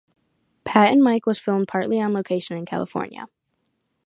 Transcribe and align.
"Pat 0.63 0.91
and 0.91 1.03
Mike" 1.03 1.27
was 1.27 1.37
filmed 1.37 1.67
partly 1.67 2.01
on 2.01 2.11
location 2.11 2.57
in 2.57 2.65
California. 2.65 3.27